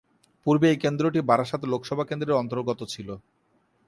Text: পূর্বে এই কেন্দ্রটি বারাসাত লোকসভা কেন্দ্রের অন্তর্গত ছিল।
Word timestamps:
পূর্বে 0.45 0.65
এই 0.69 0.77
কেন্দ্রটি 0.77 1.19
বারাসাত 1.21 1.61
লোকসভা 1.63 2.03
কেন্দ্রের 2.05 2.39
অন্তর্গত 2.41 2.79
ছিল। 2.83 3.09